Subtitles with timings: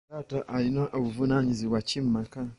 [0.09, 2.39] Taata alina buvunaanyizibwa ki mu maka?